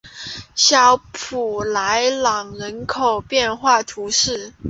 [0.55, 4.51] 小普莱朗人口变化图示